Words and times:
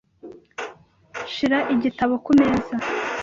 Shira 1.33 1.59
igitabo 1.73 2.15
kumeza. 2.25 2.73